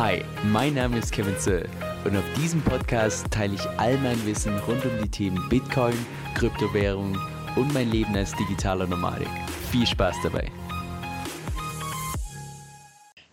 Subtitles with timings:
[0.00, 1.68] Hi, mein Name ist Kevin Zöll
[2.06, 5.92] und auf diesem Podcast teile ich all mein Wissen rund um die Themen Bitcoin,
[6.34, 7.18] Kryptowährung
[7.54, 9.28] und mein Leben als digitaler Nomadik.
[9.70, 10.50] Viel Spaß dabei!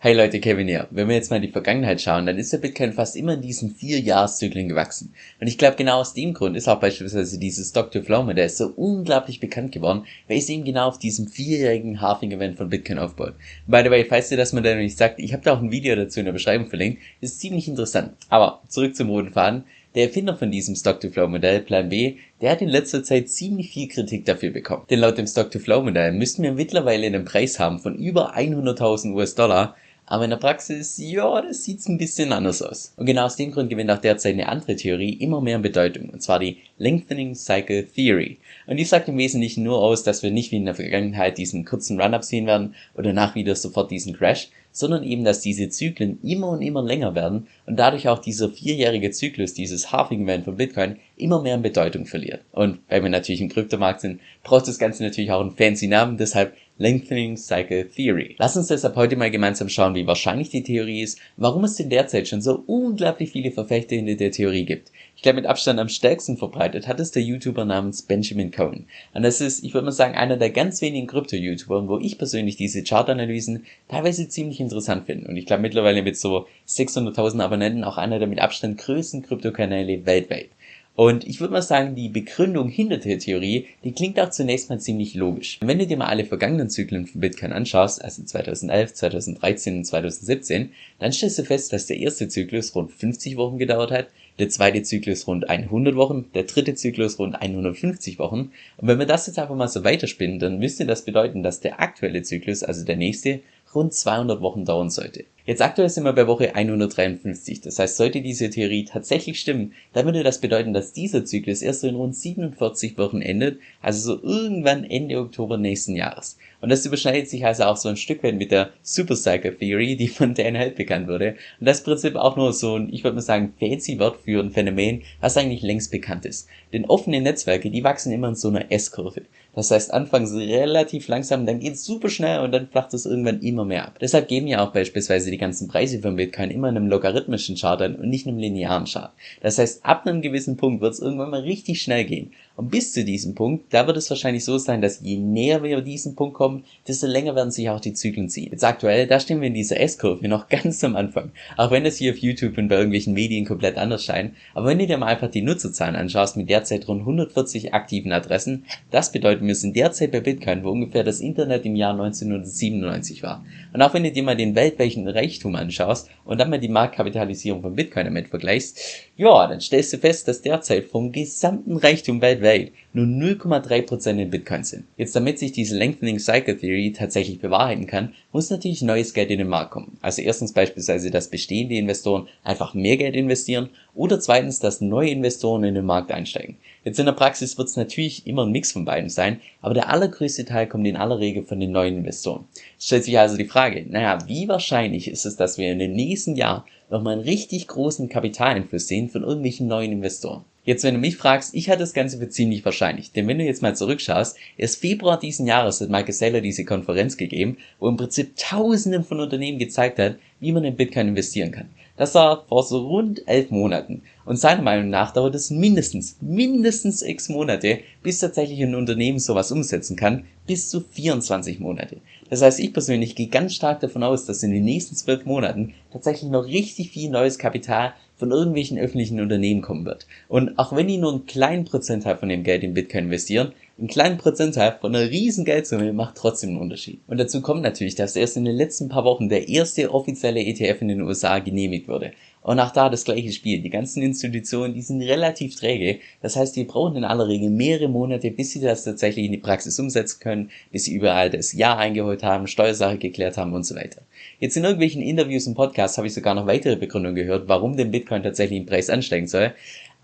[0.00, 0.86] Hey Leute, Kevin hier.
[0.92, 3.42] Wenn wir jetzt mal in die Vergangenheit schauen, dann ist der Bitcoin fast immer in
[3.42, 5.12] diesen vier Jahreszyklen gewachsen.
[5.40, 8.04] Und ich glaube, genau aus dem Grund ist auch beispielsweise dieses Dr.
[8.04, 12.68] Flow Modell so unglaublich bekannt geworden, weil es eben genau auf diesem vierjährigen Halving-Event von
[12.68, 13.34] Bitcoin aufbaut.
[13.66, 15.72] By the way, falls ihr das Modell noch nicht sagt, ich habe da auch ein
[15.72, 18.12] Video dazu in der Beschreibung verlinkt, ist ziemlich interessant.
[18.28, 19.64] Aber zurück zum roten Faden.
[19.96, 24.26] Der Erfinder von diesem Stock-to-Flow-Modell, Plan B, der hat in letzter Zeit ziemlich viel Kritik
[24.26, 24.84] dafür bekommen.
[24.90, 29.74] Denn laut dem Stock-to-Flow-Modell müssten wir mittlerweile einen Preis haben von über 100.000 US-Dollar,
[30.08, 32.94] aber in der Praxis, ja, das sieht's ein bisschen anders aus.
[32.96, 36.22] Und genau aus dem Grund gewinnt auch derzeit eine andere Theorie immer mehr Bedeutung, und
[36.22, 38.38] zwar die Lengthening Cycle Theory.
[38.66, 41.64] Und die sagt im Wesentlichen nur aus, dass wir nicht wie in der Vergangenheit diesen
[41.64, 46.20] kurzen Run-Up sehen werden und danach wieder sofort diesen Crash, sondern eben, dass diese Zyklen
[46.22, 50.96] immer und immer länger werden und dadurch auch dieser vierjährige Zyklus, dieses Halving-Event von Bitcoin,
[51.16, 52.42] immer mehr an Bedeutung verliert.
[52.52, 56.16] Und weil wir natürlich im Kryptomarkt sind, braucht das Ganze natürlich auch einen fancy Namen,
[56.16, 58.36] deshalb Lengthening Cycle Theory.
[58.38, 61.90] Lass uns deshalb heute mal gemeinsam schauen, wie wahrscheinlich die Theorie ist, warum es denn
[61.90, 64.92] derzeit schon so unglaublich viele Verfechter hinter der Theorie gibt.
[65.16, 68.86] Ich glaube, mit Abstand am stärksten verbreitet hat es der YouTuber namens Benjamin Cohen.
[69.12, 72.54] Und das ist, ich würde mal sagen, einer der ganz wenigen Krypto-YouTuber, wo ich persönlich
[72.54, 75.26] diese Chartanalysen teilweise ziemlich interessant finde.
[75.26, 80.06] Und ich glaube mittlerweile mit so 600.000 Abonnenten auch einer der mit Abstand größten Krypto-Kanäle
[80.06, 80.50] weltweit.
[80.98, 84.80] Und ich würde mal sagen, die Begründung hinter der Theorie, die klingt auch zunächst mal
[84.80, 85.60] ziemlich logisch.
[85.60, 90.72] Wenn du dir mal alle vergangenen Zyklen von Bitcoin anschaust, also 2011, 2013 und 2017,
[90.98, 94.08] dann stellst du fest, dass der erste Zyklus rund 50 Wochen gedauert hat,
[94.40, 98.50] der zweite Zyklus rund 100 Wochen, der dritte Zyklus rund 150 Wochen.
[98.78, 101.80] Und wenn wir das jetzt einfach mal so weiterspinnen, dann müsste das bedeuten, dass der
[101.80, 103.38] aktuelle Zyklus, also der nächste,
[103.72, 105.26] rund 200 Wochen dauern sollte.
[105.48, 107.62] Jetzt aktuell sind wir bei Woche 153.
[107.62, 111.84] Das heißt, sollte diese Theorie tatsächlich stimmen, dann würde das bedeuten, dass dieser Zyklus erst
[111.84, 116.36] in rund 47 Wochen endet, also so irgendwann Ende Oktober nächsten Jahres.
[116.60, 120.08] Und das überschneidet sich also auch so ein Stück weit mit der Supercycle Theory, die
[120.08, 121.36] von Dan Held bekannt wurde.
[121.60, 124.50] Und das Prinzip auch nur so ein, ich würde mal sagen, fancy Wort für ein
[124.50, 126.46] Phänomen, was eigentlich längst bekannt ist.
[126.74, 129.22] Denn offene Netzwerke, die wachsen immer in so einer S-Kurve.
[129.54, 133.64] Das heißt, anfangs relativ langsam, dann geht's super schnell und dann flacht es irgendwann immer
[133.64, 133.98] mehr ab.
[134.00, 137.80] Deshalb geben ja auch beispielsweise die ganzen Preise von Bitcoin immer in einem logarithmischen Chart
[137.80, 139.12] und nicht in einem linearen Chart.
[139.40, 142.32] Das heißt, ab einem gewissen Punkt wird es irgendwann mal richtig schnell gehen.
[142.58, 145.80] Und bis zu diesem Punkt, da wird es wahrscheinlich so sein, dass je näher wir
[145.80, 148.48] diesen Punkt kommen, desto länger werden sich auch die Zyklen ziehen.
[148.50, 151.30] Jetzt aktuell, da stehen wir in dieser S-Kurve noch ganz am Anfang.
[151.56, 154.34] Auch wenn das hier auf YouTube und bei irgendwelchen Medien komplett anders scheint.
[154.54, 158.64] Aber wenn du dir mal einfach die Nutzerzahlen anschaust mit derzeit rund 140 aktiven Adressen,
[158.90, 163.44] das bedeutet, wir sind derzeit bei Bitcoin, wo ungefähr das Internet im Jahr 1997 war.
[163.72, 167.62] Und auch wenn du dir mal den weltweiten Reichtum anschaust und dann mal die Marktkapitalisierung
[167.62, 168.80] von Bitcoin damit vergleichst,
[169.18, 174.30] ja, dann stellst du fest, dass derzeit vom gesamten Reichtum weltweit Welt nur 0,3% in
[174.30, 174.84] Bitcoin sind.
[174.96, 179.38] Jetzt damit sich diese Lengthening Cycle Theory tatsächlich bewahrheiten kann, muss natürlich neues Geld in
[179.38, 179.98] den Markt kommen.
[180.00, 185.64] Also erstens beispielsweise, dass bestehende Investoren einfach mehr Geld investieren oder zweitens, dass neue Investoren
[185.64, 186.56] in den Markt einsteigen.
[186.84, 189.90] Jetzt in der Praxis wird es natürlich immer ein Mix von beiden sein, aber der
[189.90, 192.46] allergrößte Teil kommt in aller Regel von den neuen Investoren.
[192.78, 195.92] Es stellt sich also die Frage, naja, wie wahrscheinlich ist es, dass wir in den
[195.92, 200.44] nächsten Jahren nochmal einen richtig großen Kapitaleinfluss sehen von irgendwelchen neuen Investoren?
[200.68, 203.10] Jetzt, wenn du mich fragst, ich halte das Ganze für ziemlich wahrscheinlich.
[203.12, 207.16] Denn wenn du jetzt mal zurückschaust, erst Februar diesen Jahres hat Michael Saylor diese Konferenz
[207.16, 211.70] gegeben, wo im Prinzip Tausenden von Unternehmen gezeigt hat, wie man in Bitcoin investieren kann.
[211.96, 214.02] Das war vor so rund elf Monaten.
[214.26, 219.50] Und seiner Meinung nach dauert es mindestens, mindestens sechs Monate, bis tatsächlich ein Unternehmen sowas
[219.50, 221.96] umsetzen kann, bis zu 24 Monate.
[222.28, 225.72] Das heißt, ich persönlich gehe ganz stark davon aus, dass in den nächsten zwölf Monaten
[225.90, 230.06] tatsächlich noch richtig viel neues Kapital von irgendwelchen öffentlichen Unternehmen kommen wird.
[230.28, 233.88] Und auch wenn die nur einen kleinen Prozentteil von dem Geld in Bitcoin investieren, einen
[233.88, 237.00] kleinen Prozentteil von einer riesen Geldsumme macht trotzdem einen Unterschied.
[237.06, 240.82] Und dazu kommt natürlich, dass erst in den letzten paar Wochen der erste offizielle ETF
[240.82, 242.12] in den USA genehmigt wurde.
[242.42, 243.60] Und auch da das gleiche Spiel.
[243.60, 246.00] Die ganzen Institutionen, die sind relativ träge.
[246.22, 249.38] Das heißt, die brauchen in aller Regel mehrere Monate, bis sie das tatsächlich in die
[249.38, 253.76] Praxis umsetzen können, bis sie überall das Ja eingeholt haben, Steuersache geklärt haben und so
[253.76, 254.02] weiter.
[254.40, 257.90] Jetzt in irgendwelchen Interviews und Podcasts habe ich sogar noch weitere Begründungen gehört, warum denn
[257.90, 259.52] Bitcoin tatsächlich im Preis ansteigen soll.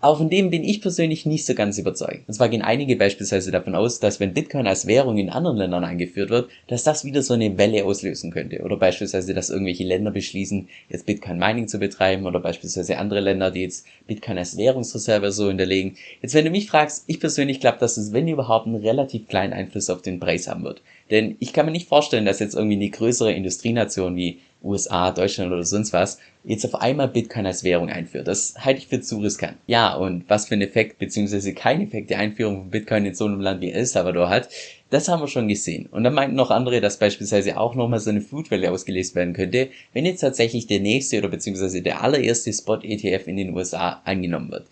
[0.01, 2.27] Aber von dem bin ich persönlich nicht so ganz überzeugt.
[2.27, 5.83] Und zwar gehen einige beispielsweise davon aus, dass wenn Bitcoin als Währung in anderen Ländern
[5.83, 8.61] eingeführt wird, dass das wieder so eine Welle auslösen könnte.
[8.61, 13.51] Oder beispielsweise, dass irgendwelche Länder beschließen, jetzt Bitcoin Mining zu betreiben oder beispielsweise andere Länder,
[13.51, 15.95] die jetzt Bitcoin als Währungsreserve so hinterlegen.
[16.21, 19.53] Jetzt, wenn du mich fragst, ich persönlich glaube, dass es, wenn überhaupt, einen relativ kleinen
[19.53, 20.81] Einfluss auf den Preis haben wird.
[21.09, 25.51] Denn ich kann mir nicht vorstellen, dass jetzt irgendwie eine größere Industrienation wie USA, Deutschland
[25.51, 28.27] oder sonst was, jetzt auf einmal Bitcoin als Währung einführt.
[28.27, 29.57] Das halte ich für zu riskant.
[29.67, 33.25] Ja, und was für einen Effekt, beziehungsweise kein Effekt die Einführung von Bitcoin in so
[33.25, 34.49] einem Land wie El Salvador hat,
[34.89, 35.87] das haben wir schon gesehen.
[35.87, 39.69] Und dann meinten noch andere, dass beispielsweise auch nochmal so eine Flutwelle ausgelesen werden könnte,
[39.93, 44.67] wenn jetzt tatsächlich der nächste oder beziehungsweise der allererste Spot-ETF in den USA angenommen wird.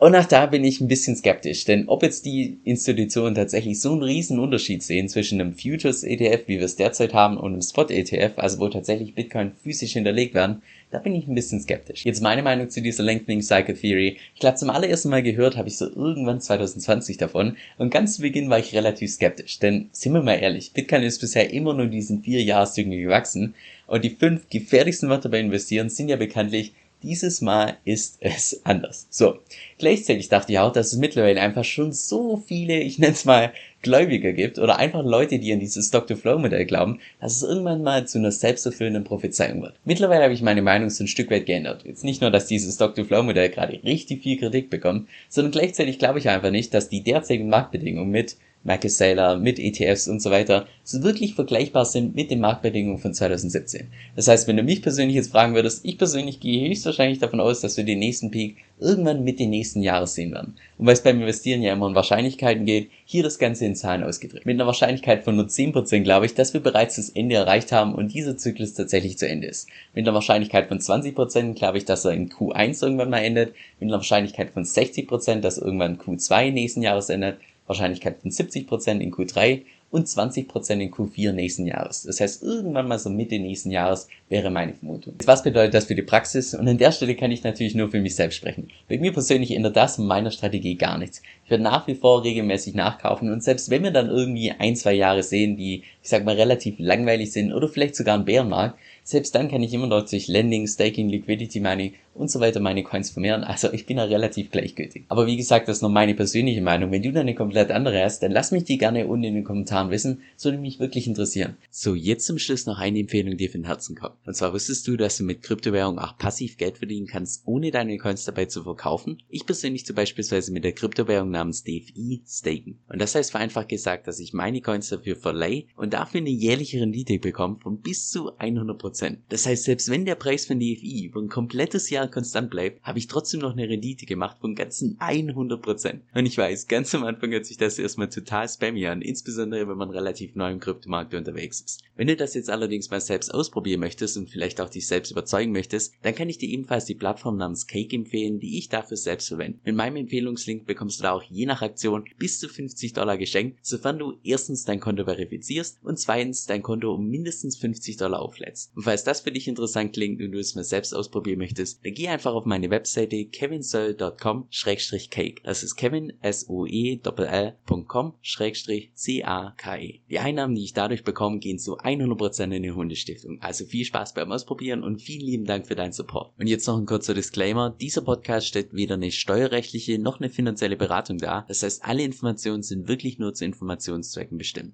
[0.00, 3.92] Und nach da bin ich ein bisschen skeptisch, denn ob jetzt die Institutionen tatsächlich so
[3.92, 7.60] einen riesen Unterschied sehen zwischen einem Futures ETF, wie wir es derzeit haben, und einem
[7.60, 12.06] Spot ETF, also wo tatsächlich Bitcoin physisch hinterlegt werden, da bin ich ein bisschen skeptisch.
[12.06, 14.16] Jetzt meine Meinung zu dieser Lengthening Cycle Theory.
[14.34, 18.22] Ich glaube, zum allerersten Mal gehört habe ich so irgendwann 2020 davon und ganz zu
[18.22, 21.88] Beginn war ich relativ skeptisch, denn sind wir mal ehrlich, Bitcoin ist bisher immer nur
[21.88, 23.54] diesen vier Jahreszyklen gewachsen
[23.86, 29.06] und die fünf gefährlichsten Wörter bei Investieren sind ja bekanntlich dieses Mal ist es anders.
[29.10, 29.38] So.
[29.78, 33.52] Gleichzeitig dachte ich auch, dass es mittlerweile einfach schon so viele, ich nenne es mal,
[33.82, 38.18] Gläubiger gibt oder einfach Leute, die an dieses Dr-Flow-Modell glauben, dass es irgendwann mal zu
[38.18, 39.74] einer selbsterfüllenden Prophezeiung wird.
[39.84, 41.84] Mittlerweile habe ich meine Meinung so ein Stück weit geändert.
[41.86, 46.28] Jetzt nicht nur, dass dieses Dr-Flow-Modell gerade richtig viel Kritik bekommt, sondern gleichzeitig glaube ich
[46.28, 51.02] einfach nicht, dass die derzeitigen Marktbedingungen mit Michael Saylor, mit ETFs und so weiter, so
[51.02, 53.88] wirklich vergleichbar sind mit den Marktbedingungen von 2017.
[54.16, 57.60] Das heißt, wenn du mich persönlich jetzt fragen würdest, ich persönlich gehe höchstwahrscheinlich davon aus,
[57.60, 60.56] dass wir den nächsten Peak irgendwann mit den nächsten Jahres sehen werden.
[60.78, 64.02] Und weil es beim Investieren ja immer um Wahrscheinlichkeiten geht, hier das Ganze in Zahlen
[64.02, 64.46] ausgedrückt.
[64.46, 67.94] Mit einer Wahrscheinlichkeit von nur 10% glaube ich, dass wir bereits das Ende erreicht haben
[67.94, 69.68] und dieser Zyklus tatsächlich zu Ende ist.
[69.94, 73.54] Mit einer Wahrscheinlichkeit von 20% glaube ich, dass er in Q1 irgendwann mal endet.
[73.78, 77.38] Mit einer Wahrscheinlichkeit von 60%, dass irgendwann Q2 nächsten Jahres endet
[77.70, 82.04] Wahrscheinlichkeit von 70% in Q3 und 20% in Q4 nächsten Jahres.
[82.04, 85.14] Das heißt, irgendwann mal so Mitte nächsten Jahres wäre meine Vermutung.
[85.24, 86.54] Was bedeutet das für die Praxis?
[86.54, 88.68] Und an der Stelle kann ich natürlich nur für mich selbst sprechen.
[88.88, 91.22] Bei mir persönlich ändert das in meiner Strategie gar nichts.
[91.44, 94.92] Ich werde nach wie vor regelmäßig nachkaufen und selbst wenn wir dann irgendwie ein, zwei
[94.92, 98.78] Jahre sehen, die, ich sag mal, relativ langweilig sind oder vielleicht sogar ein Bärenmarkt,
[99.10, 102.82] selbst dann kann ich immer noch durch Lending, Staking, Liquidity Mining und so weiter meine
[102.82, 103.44] Coins vermehren.
[103.44, 105.04] Also ich bin da relativ gleichgültig.
[105.08, 106.90] Aber wie gesagt, das ist nur meine persönliche Meinung.
[106.90, 109.44] Wenn du da eine komplett andere hast, dann lass mich die gerne unten in den
[109.44, 110.22] Kommentaren wissen.
[110.34, 111.56] Das würde mich wirklich interessieren.
[111.70, 114.16] So, jetzt zum Schluss noch eine Empfehlung, die von Herzen kommt.
[114.26, 117.96] Und zwar wusstest du, dass du mit Kryptowährung auch passiv Geld verdienen kannst, ohne deine
[117.98, 119.22] Coins dabei zu verkaufen?
[119.28, 122.80] Ich persönlich zum beispielsweise mit der Kryptowährung namens DFI staken.
[122.88, 126.80] Und das heißt vereinfacht gesagt, dass ich meine Coins dafür verleihe und dafür eine jährliche
[126.80, 128.99] Rendite bekomme von bis zu 100%.
[129.00, 129.20] Prozent.
[129.30, 132.98] Das heißt, selbst wenn der Preis von DFI über ein komplettes Jahr konstant bleibt, habe
[132.98, 135.56] ich trotzdem noch eine Rendite gemacht von ganzen 100%.
[135.56, 136.02] Prozent.
[136.14, 139.78] Und ich weiß, ganz am Anfang hört sich das erstmal total spammy an, insbesondere wenn
[139.78, 141.80] man relativ neu im Kryptomarkt unterwegs ist.
[141.96, 145.52] Wenn du das jetzt allerdings mal selbst ausprobieren möchtest und vielleicht auch dich selbst überzeugen
[145.52, 149.28] möchtest, dann kann ich dir ebenfalls die Plattform namens Cake empfehlen, die ich dafür selbst
[149.28, 149.58] verwende.
[149.64, 153.58] In meinem Empfehlungslink bekommst du da auch je nach Aktion bis zu 50 Dollar geschenkt,
[153.62, 158.72] sofern du erstens dein Konto verifizierst und zweitens dein Konto um mindestens 50 Dollar auflädst.
[158.80, 161.92] Und falls das für dich interessant klingt und du es mal selbst ausprobieren möchtest, dann
[161.92, 165.42] geh einfach auf meine Webseite kevinsoe.com-cake.
[165.44, 170.72] Das ist kevin, s o e l.com c a k e Die Einnahmen, die ich
[170.72, 173.36] dadurch bekomme, gehen zu 100% in die Hundestiftung.
[173.42, 176.32] Also viel Spaß beim Ausprobieren und vielen lieben Dank für deinen Support.
[176.38, 177.76] Und jetzt noch ein kurzer Disclaimer.
[177.78, 181.44] Dieser Podcast stellt weder eine steuerrechtliche noch eine finanzielle Beratung dar.
[181.48, 184.72] Das heißt, alle Informationen sind wirklich nur zu Informationszwecken bestimmt.